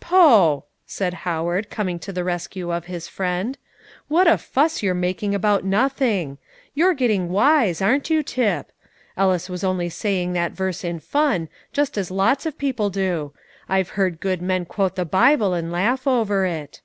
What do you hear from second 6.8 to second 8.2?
getting wise, aren't